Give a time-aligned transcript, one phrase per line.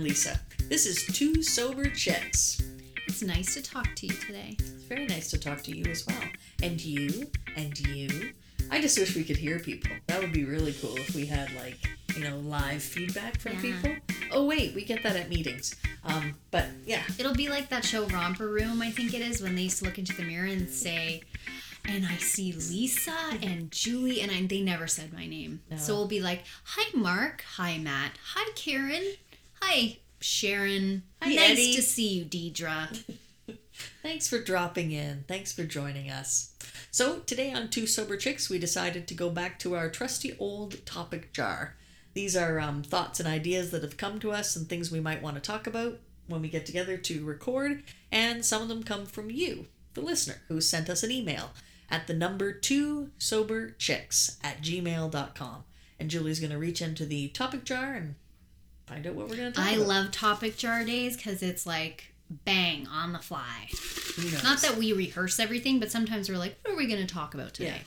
[0.00, 0.40] I'm Lisa.
[0.70, 2.62] This is Two Sober Chicks.
[3.06, 4.56] It's nice to talk to you today.
[4.58, 6.22] It's very nice to talk to you as well.
[6.62, 8.32] And you, and you.
[8.70, 9.90] I just wish we could hear people.
[10.06, 11.76] That would be really cool if we had, like,
[12.16, 13.60] you know, live feedback from Yeah.
[13.60, 13.92] people.
[14.32, 15.76] Oh, wait, we get that at meetings.
[16.02, 19.54] Um, but yeah, It'll be like that show Romper Room, I think it is, when
[19.54, 21.24] they used to look into the mirror and say,
[21.84, 25.60] and I see Lisa and Julie, and I, they never said my name.
[25.70, 25.76] No.
[25.76, 27.44] So we'll be like, hi, Mark.
[27.56, 28.12] Hi, Matt.
[28.32, 29.04] Hi, Karen.
[29.62, 31.02] Hi, Sharon.
[31.22, 33.04] Hi, nice Eddie." to see you, Deidre.
[34.02, 35.24] Thanks for dropping in.
[35.28, 36.54] Thanks for joining us.
[36.90, 40.84] So, today on Two Sober Chicks, we decided to go back to our trusty old
[40.84, 41.76] topic jar.
[42.14, 45.22] These are um, thoughts and ideas that have come to us and things we might
[45.22, 49.06] want to talk about when we get together to record, and some of them come
[49.06, 51.50] from you, the listener, who sent us an email
[51.90, 55.64] at the number two sober chicks at gmail.com.
[55.98, 58.14] And Julie's going to reach into the topic jar and
[58.90, 59.86] find out what we're to talk I about.
[59.86, 62.12] love topic jar days because it's like
[62.44, 63.68] bang on the fly.
[64.42, 67.34] Not that we rehearse everything, but sometimes we're like, what are we going to talk
[67.34, 67.82] about today?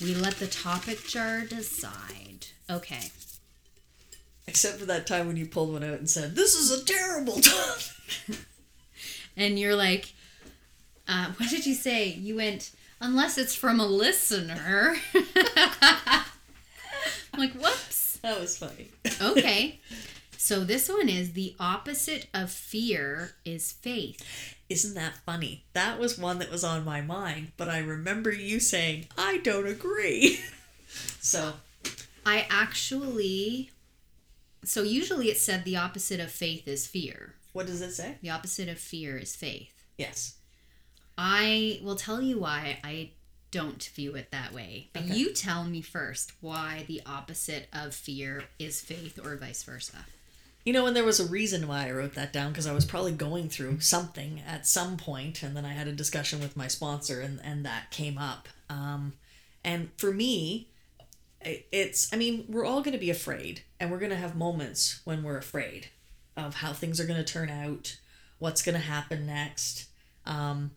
[0.00, 2.46] We let the topic jar decide.
[2.70, 3.10] Okay.
[4.46, 7.34] Except for that time when you pulled one out and said, This is a terrible
[7.40, 8.38] topic.
[9.36, 10.14] And you're like,
[11.06, 12.08] uh, what did you say?
[12.08, 12.70] You went,
[13.00, 14.96] unless it's from a listener.
[15.14, 16.24] I'm
[17.38, 18.18] like, whoops.
[18.22, 18.88] That was funny.
[19.20, 19.80] Okay.
[20.40, 24.22] So this one is the opposite of fear is faith.
[24.68, 25.64] Isn't that funny?
[25.72, 29.66] That was one that was on my mind, but I remember you saying, I don't
[29.66, 30.38] agree.
[31.20, 31.54] so,
[32.24, 33.72] I actually,
[34.64, 37.34] so usually it said the opposite of faith is fear.
[37.52, 38.18] what does it say?
[38.22, 39.72] The opposite of fear is faith.
[39.96, 40.36] Yes.
[41.16, 43.10] I will tell you why I
[43.50, 44.90] don't view it that way.
[44.92, 45.16] But Okay.
[45.16, 50.06] you tell me first why the opposite of fear is faith or vice versa.
[50.64, 52.84] You know, and there was a reason why I wrote that down because I was
[52.84, 56.68] probably going through something at some point, and then I had a discussion with my
[56.68, 58.48] sponsor, and, and that came up.
[58.68, 59.14] Um,
[59.64, 60.68] and for me,
[61.42, 65.00] it's, I mean, we're all going to be afraid, and we're going to have moments
[65.04, 65.88] when we're afraid
[66.36, 67.98] of how things are going to turn out,
[68.38, 69.86] what's going to happen next.
[70.26, 70.72] Um,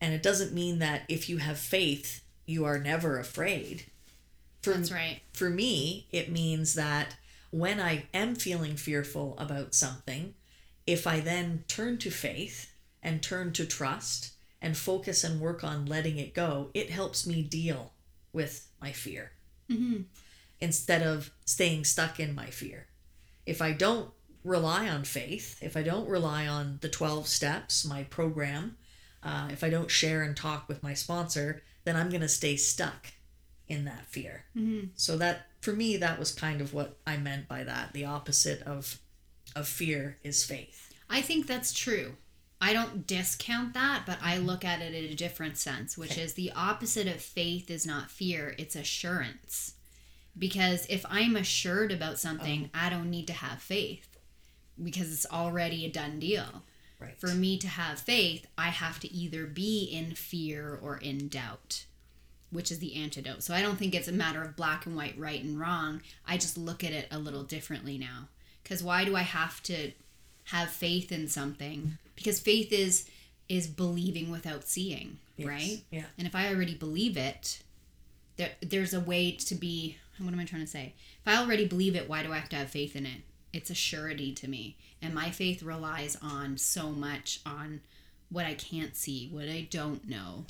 [0.00, 3.84] and it doesn't mean that if you have faith, you are never afraid.
[4.62, 5.20] For, That's right.
[5.32, 7.16] for me, it means that
[7.50, 10.34] when I am feeling fearful about something,
[10.86, 12.72] if I then turn to faith
[13.02, 17.42] and turn to trust and focus and work on letting it go, it helps me
[17.42, 17.92] deal
[18.32, 19.32] with my fear
[19.68, 20.02] hmm
[20.60, 22.86] instead of staying stuck in my fear.
[23.46, 24.10] If I don't
[24.44, 28.76] rely on faith, if I don't rely on the 12 steps, my program,
[29.22, 32.56] uh, if I don't share and talk with my sponsor, then I'm going to stay
[32.56, 33.06] stuck
[33.68, 34.44] in that fear.
[34.52, 37.92] hmm So that for me that was kind of what I meant by that.
[37.92, 38.98] The opposite of
[39.56, 40.92] of fear is faith.
[41.08, 42.16] I think that's true.
[42.60, 46.22] I don't discount that, but I look at it in a different sense, which Okay.
[46.22, 49.74] is the opposite of faith is not fear, it's assurance.
[50.38, 52.78] Because if I'm assured about something, oh.
[52.78, 54.18] I don't need to have faith
[54.82, 56.62] because it's already a done deal.
[57.00, 57.18] Right.
[57.18, 61.86] For me to have faith, I have to either be in fear or in doubt,
[62.50, 63.42] which is the antidote.
[63.42, 66.02] So I don't think it's a matter of black and white, right and wrong.
[66.26, 68.28] I just look at it a little differently now.
[68.62, 69.92] Because why do I have to
[70.44, 71.98] have faith in something?
[72.16, 73.08] Because faith is
[73.48, 75.48] is believing without seeing, Yes.
[75.48, 75.82] right?
[75.90, 76.04] Yeah.
[76.16, 77.62] And if I already believe it,
[78.36, 79.96] there there's a way to be.
[80.18, 80.92] What am I trying to say?
[81.24, 83.22] If I already believe it, why do I have to have faith in it?
[83.52, 87.80] It's a surety to me, and my faith relies on so much on
[88.28, 90.44] what I can't see, what I don't know.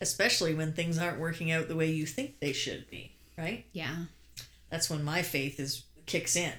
[0.00, 3.64] Especially when things aren't working out the way you think they should be, right?
[3.72, 3.94] Yeah,
[4.70, 6.52] That's when my faith is kicks in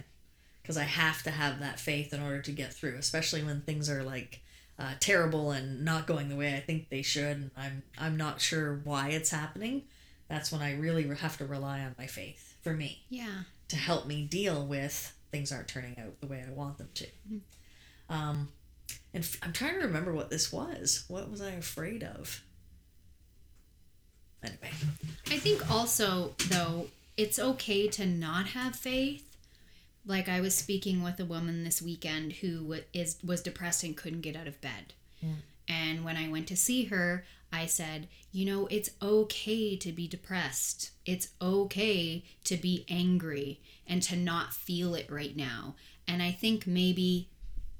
[0.61, 3.89] because I have to have that faith in order to get through, especially when things
[3.89, 4.41] are like
[4.79, 8.41] uh, terrible and not going the way I think they should and I'm I'm not
[8.41, 9.83] sure why it's happening.
[10.27, 13.03] That's when I really have to rely on my faith for me.
[13.09, 13.43] yeah.
[13.69, 17.07] to help me deal with things aren't turning out the way I want them to.
[18.09, 18.49] Um,
[19.13, 21.05] and f- I'm trying to remember what this was.
[21.07, 22.41] What was I afraid of?
[24.45, 24.71] Anyway,
[25.27, 26.87] I think also though
[27.17, 29.23] it's okay to not have faith.
[30.05, 34.21] Like I was speaking with a woman this weekend who wa- was depressed and couldn't
[34.21, 34.93] get out of bed.
[35.23, 35.35] Mm.
[35.67, 40.07] And when I went to see her, I said, "You know, it's okay to be
[40.07, 40.91] depressed.
[41.05, 45.75] It's okay to be angry and to not feel it right now."
[46.07, 47.29] And I think maybe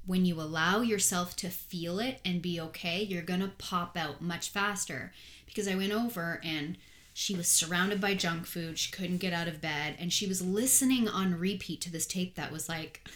[0.06, 4.22] when you allow yourself to feel it and be okay, you're going to pop out
[4.22, 5.12] much faster.
[5.44, 6.78] Because I went over and
[7.12, 8.78] she was surrounded by junk food.
[8.78, 9.96] She couldn't get out of bed.
[9.98, 13.08] And she was listening on repeat to this tape that was like,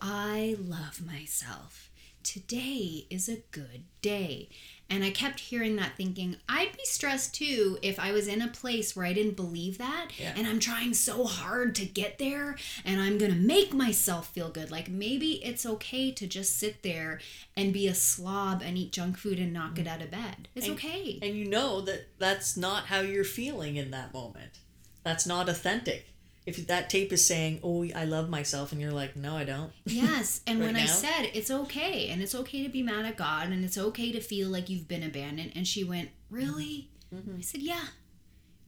[0.00, 1.90] I love myself.
[2.22, 4.50] Today is a good day.
[4.90, 8.48] And I kept hearing that thinking, I'd be stressed too if I was in a
[8.48, 10.32] place where I didn't believe that Yeah.
[10.34, 12.56] and I'm trying so hard to get there
[12.86, 14.70] and I'm going to make myself feel good.
[14.70, 17.20] Like maybe it's okay to just sit there
[17.54, 19.94] and be a slob and eat junk food and not get mm-hmm.
[19.94, 20.48] out of bed.
[20.54, 21.18] It's And- okay.
[21.20, 24.60] And you know that that's not how you're feeling in that moment.
[25.04, 26.06] That's not authentic.
[26.48, 29.72] If that tape is saying, "Oh, I love myself," and you're like, "No, I don't."
[29.84, 33.16] Yes, and Right when I said it's okay, and it's okay to be mad at
[33.16, 36.90] God, and it's okay to feel like you've been abandoned, and she went, Really?
[37.14, 37.36] Mm-hmm.
[37.38, 37.84] I said, Yeah.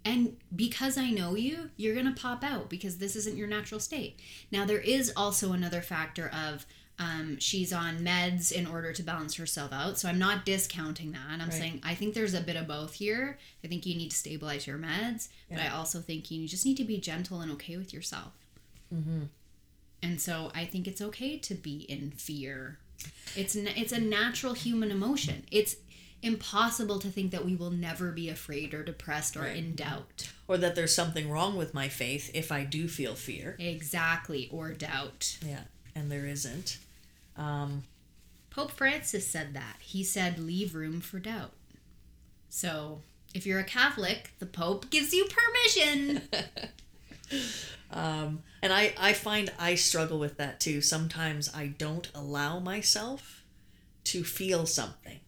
[0.04, 3.80] And because I know you, you're going to pop out because this isn't your natural
[3.80, 4.18] state.
[4.50, 6.64] Now, there is also another factor of
[7.00, 9.98] um, she's on meds in order to balance herself out.
[9.98, 11.20] So I'm not discounting that.
[11.32, 11.52] I'm Right.
[11.52, 13.38] saying I think there's a bit of both here.
[13.64, 16.76] I think you need to stabilize your meds, but I also think you just need
[16.76, 18.32] to be gentle and okay with yourself.
[18.94, 19.24] Mm-hmm.
[20.02, 22.78] And so I think it's okay to be in fear.
[23.34, 25.44] It's it's a natural human emotion.
[25.50, 25.76] It's
[26.22, 29.56] impossible to think that we will never be afraid or depressed or Right.
[29.56, 30.30] in doubt.
[30.46, 33.56] Or that there's something wrong with my faith if I do feel fear.
[33.58, 35.38] Exactly, or doubt.
[35.42, 35.62] Yeah,
[35.94, 36.76] and there isn't.
[37.36, 37.84] Um,
[38.50, 39.76] Pope Francis said that.
[39.80, 41.52] He said leave room for doubt.
[42.48, 43.00] So,
[43.32, 46.22] if you're a Catholic, the Pope gives you permission.
[47.92, 50.80] um, and I, I find I struggle with that too.
[50.80, 53.44] Sometimes I don't allow myself
[54.04, 55.20] to feel something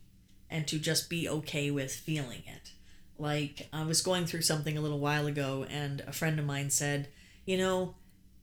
[0.51, 2.73] and to just be okay with feeling it.
[3.19, 6.71] Like, I was going through something a little while ago, and a friend of mine
[6.71, 7.09] said,
[7.47, 7.95] You know,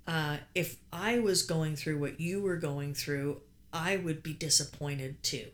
[0.08, 3.42] uh, if I was going through what you were going through,
[3.74, 5.48] I would be disappointed too.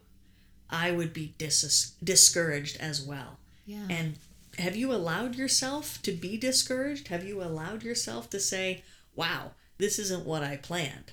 [0.69, 3.37] I would be dis- discouraged as well.
[3.65, 3.85] yeah.
[3.89, 4.15] And
[4.57, 7.09] have you allowed yourself to be discouraged?
[7.09, 8.83] Have you allowed yourself to say,
[9.15, 11.11] wow, this isn't what I planned?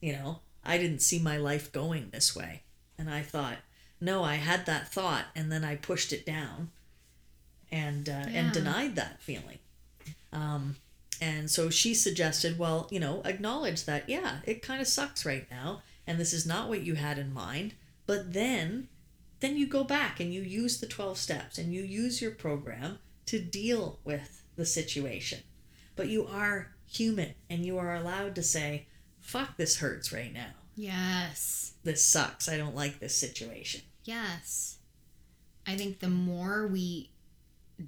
[0.00, 2.62] You know, I didn't see my life going this way.
[2.98, 3.58] And I thought,
[4.00, 6.70] no, I had that thought and then I pushed it down
[7.70, 8.28] and uh, Yeah.
[8.28, 9.58] and denied that feeling.
[10.32, 10.76] Um,
[11.20, 15.46] and so she suggested, well, you know, acknowledge that, yeah, it kind of sucks right
[15.50, 17.74] now, and this is not what you had in mind.
[18.04, 18.88] But then,
[19.38, 22.98] then you go back and you use the 12 steps and you use your program
[23.26, 25.38] to deal with the situation.
[25.94, 28.88] But you are human and you are allowed to say,
[29.20, 30.50] fuck, this hurts right now.
[30.74, 31.74] yes.
[31.84, 32.48] This sucks.
[32.48, 33.82] I don't like this situation.
[34.04, 34.78] Yes.
[35.66, 37.10] I think the more we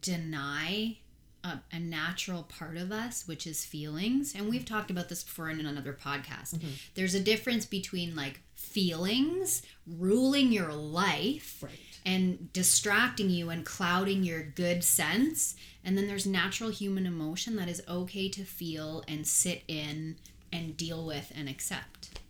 [0.01, 0.99] deny
[1.45, 5.51] a, a natural part of us, which is feelings, and we've talked about this before
[5.51, 6.69] in another podcast, mm-hmm.
[6.95, 11.73] there's a difference between like feelings ruling your life Right.
[12.07, 15.57] and distracting you and clouding your good sense.
[15.85, 20.17] And then there's natural human emotion that is okay to feel and sit in
[20.53, 22.21] and deal with and accept.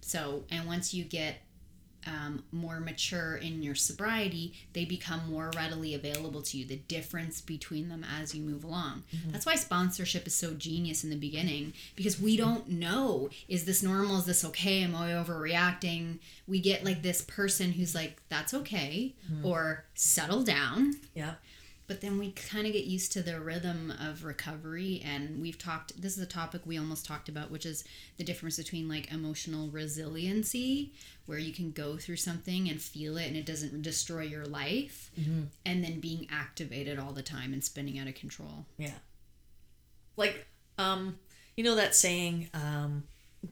[0.00, 1.42] So, and once you get
[2.08, 6.64] um, more mature in your sobriety, they become more readily available to you.
[6.64, 9.02] The difference between them as you move along.
[9.30, 13.82] That's why sponsorship is so genius in the beginning because we don't know is this
[13.82, 14.18] normal?
[14.18, 14.82] Is this okay?
[14.82, 16.18] Am I overreacting?
[16.46, 20.94] We get like this person who's like, that's okay, or settle down.
[21.14, 21.34] Yeah.
[21.88, 25.02] But then we kind of get used to the rhythm of recovery.
[25.02, 27.82] And we've talked, this is a topic we almost talked about, which is
[28.18, 30.92] the difference between like emotional resiliency,
[31.24, 35.10] where you can go through something and feel it and it doesn't destroy your life,
[35.64, 38.66] and then being activated all the time and spinning out of control.
[38.76, 38.98] Yeah.
[40.16, 40.46] Like,
[40.76, 41.18] um,
[41.56, 43.04] you know that saying, um,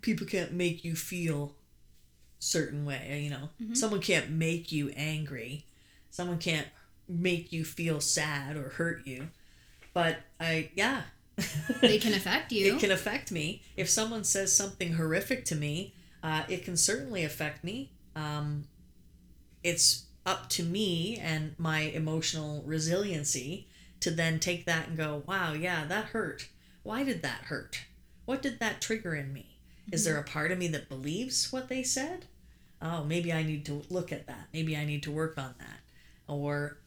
[0.03, 1.55] people can't make you feel
[2.39, 3.49] certain way, you know.
[3.73, 5.65] Someone can't make you angry.
[6.11, 6.67] Someone can't
[7.09, 9.29] make you feel sad or hurt you.
[9.95, 11.03] But I yeah.
[11.81, 12.75] They can affect you.
[12.75, 13.63] it can affect me.
[13.77, 17.93] If someone says something horrific to me, uh, it can certainly affect me.
[18.15, 18.65] Um,
[19.63, 23.69] it's up to me and my emotional resiliency
[24.01, 26.49] to then take that and go, wow, yeah, that hurt.
[26.83, 27.85] Why did that hurt?
[28.25, 29.59] What did that trigger in me?
[29.93, 32.27] Is there a part of me that believes what they said?
[32.83, 34.49] Oh, maybe I need to look at that.
[34.53, 35.81] Maybe I need to work on that.
[36.27, 36.79] Or,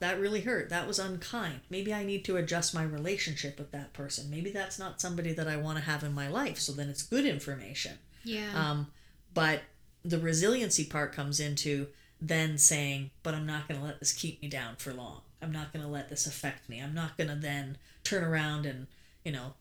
[0.00, 0.70] that really hurt.
[0.70, 1.60] That was unkind.
[1.70, 4.30] Maybe I need to adjust my relationship with that person.
[4.30, 6.58] Maybe that's not somebody that I want to have in my life.
[6.58, 7.98] So then it's good information.
[8.24, 8.50] yeah.
[8.54, 8.88] Um,
[9.32, 9.62] but
[10.04, 11.86] the resiliency part comes into
[12.20, 15.20] then saying, but I'm not going to let this keep me down for long.
[15.42, 16.80] I'm not going to let this affect me.
[16.80, 18.86] I'm not going to then turn around and,
[19.24, 19.54] you know,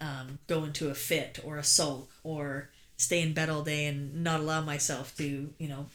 [0.00, 4.22] um, go into a fit or a sulk or stay in bed all day and
[4.22, 5.86] not allow myself to, you know,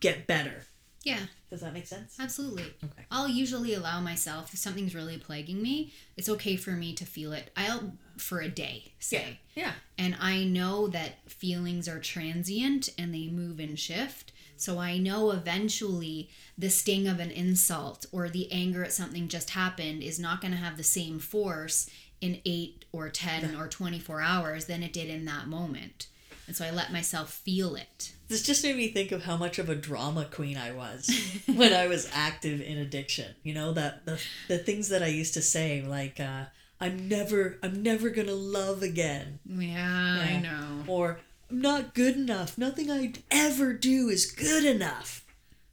[0.00, 0.64] get better.
[1.04, 1.18] Yeah,
[1.50, 2.16] Does that make sense?
[2.20, 2.64] absolutely.
[2.84, 3.02] Okay.
[3.10, 7.32] I'll usually allow myself if something's really plaguing me, it's okay for me to feel
[7.32, 7.50] it.
[7.56, 9.40] I'll for a day, say.
[9.54, 9.72] Yeah.
[9.98, 14.32] And I know that feelings are transient and they move and shift.
[14.56, 19.50] So I know eventually the sting of an insult or the anger at something just
[19.50, 21.88] happened is not going to have the same force
[22.20, 26.06] in 8 or 10 or 24 hours than it did in that moment.
[26.46, 28.12] And so I let myself feel it.
[28.28, 31.08] This just made me think of how much of a drama queen I was
[31.46, 33.34] when I was active in addiction.
[33.42, 36.44] You know that the the things that I used to say like uh,
[36.80, 40.84] I'm never I'm never gonna love again Yeah, I know.
[40.86, 41.20] or
[41.50, 42.56] I'm not good enough.
[42.58, 45.24] Nothing I ever do is good enough.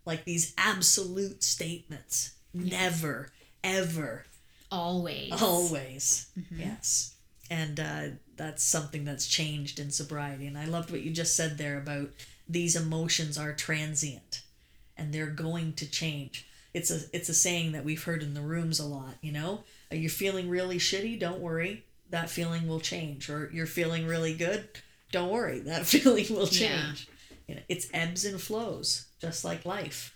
[0.05, 2.33] Like these absolute statements.
[2.53, 3.29] Never,
[3.63, 4.25] ever,
[4.71, 5.31] Always.
[5.41, 6.27] always.
[6.51, 7.15] Yes.
[7.51, 8.03] And uh,
[8.39, 10.48] that's something that's changed in sobriety.
[10.48, 12.10] And I loved what you just said there about
[12.48, 14.41] these emotions are transient
[14.98, 16.48] and they're going to change.
[16.74, 19.63] It's a it's a saying that we've heard in the rooms a lot, you know?
[19.91, 21.19] Are you feeling really shitty?
[21.19, 21.84] Don't worry.
[22.12, 23.29] That feeling will change.
[23.29, 24.67] Or you're feeling really good?
[25.12, 25.60] Don't worry.
[25.65, 27.08] That feeling will change.
[27.10, 27.36] Yeah.
[27.48, 30.15] You know, it's ebbs and flows, just like life.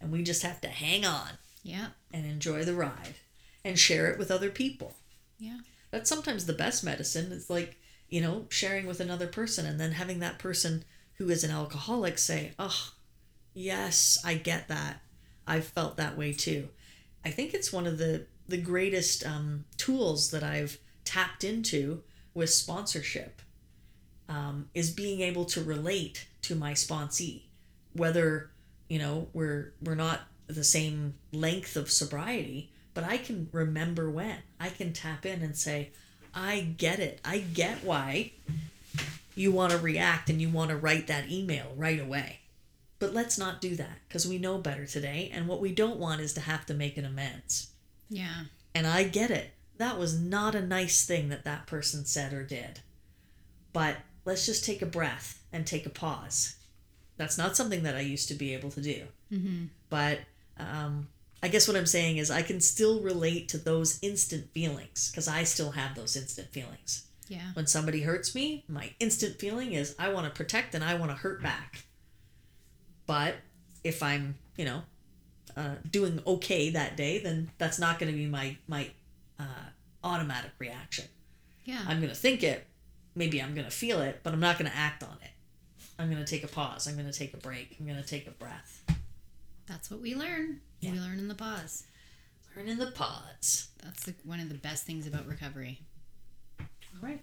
[0.00, 1.30] And we just have to hang on
[1.62, 1.88] Yeah.
[2.12, 3.16] and enjoy the ride
[3.64, 4.94] and share it with other people.
[5.38, 5.58] Yeah.
[5.94, 7.30] That's sometimes the best medicine.
[7.30, 7.76] It's like,
[8.08, 10.84] you know, sharing with another person and then having that person
[11.18, 12.90] who is an alcoholic say, Oh,
[13.52, 15.02] yes, I get that.
[15.46, 16.68] I've felt that way too.
[17.24, 22.02] I think it's one of the, the greatest um, tools that I've tapped into
[22.34, 23.40] with sponsorship
[24.28, 27.42] um, is being able to relate to my sponsee,
[27.92, 28.50] whether
[28.88, 34.38] you know we're we're not the same length of sobriety, but I can remember when
[34.58, 35.90] I can tap in and say,
[36.34, 37.20] I get it.
[37.24, 38.32] I get why
[39.34, 42.40] you want to react and you want to write that email right away.
[42.98, 46.20] But let's not do that because we know better today, and what we don't want
[46.20, 47.68] is to have to make an amends.
[48.08, 48.44] Yeah.
[48.74, 49.50] And I get it.
[49.76, 52.80] That was not a nice thing that that person said or did.
[53.72, 56.56] But let's just take a breath and take a pause.
[57.16, 59.02] That's not something that I used to be able to do.
[59.32, 59.64] Mm-hmm.
[59.90, 60.20] But
[60.58, 61.08] um,
[61.44, 65.28] I guess what I'm saying is I can still relate to those instant feelings because
[65.28, 67.04] I still have those instant feelings.
[67.28, 67.52] Yeah.
[67.52, 71.10] When somebody hurts me, my instant feeling is I want to protect and I want
[71.10, 71.84] to hurt back.
[73.06, 73.34] But
[73.84, 74.84] if I'm, you know,
[75.54, 78.88] uh, doing okay that day, then that's not going to be my my
[79.38, 79.68] uh,
[80.02, 81.04] automatic reaction.
[81.66, 81.82] Yeah.
[81.86, 82.66] I'm going to think it,
[83.14, 85.32] maybe I'm going to feel it, but I'm not going to act on it.
[85.98, 86.88] I'm going to take a pause.
[86.88, 87.76] I'm going to take a break.
[87.78, 88.82] I'm going to take a breath.
[89.66, 90.60] That's what we learn.
[90.84, 90.92] Yeah.
[90.92, 91.84] We learn in the pause.
[92.56, 93.68] Learn in the pause.
[93.82, 95.80] That's the, one of the best things about recovery.
[96.60, 96.66] All
[97.02, 97.20] right.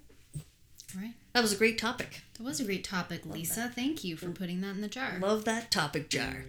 [0.96, 1.13] All right.
[1.34, 2.22] That was a great topic.
[2.38, 3.72] That was a great topic, Lisa.
[3.74, 4.36] Thank you for mm.
[4.36, 5.18] putting that in the jar.
[5.20, 6.46] Love that topic jar.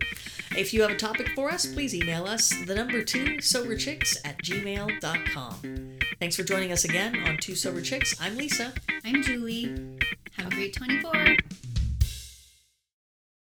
[0.56, 4.38] If you have a topic for us, please email us the number two soberchicks at
[4.38, 5.98] gmail.com.
[6.18, 8.14] Thanks for joining us again on Two Sober Chicks.
[8.20, 8.72] I'm Lisa.
[9.04, 9.98] I'm Julie.
[10.36, 11.36] Have a great 24.